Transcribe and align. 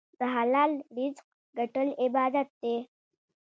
د 0.19 0.21
حلال 0.35 0.71
رزق 0.95 1.25
ګټل 1.57 1.87
عبادت 2.03 2.47
دی. 2.61 2.75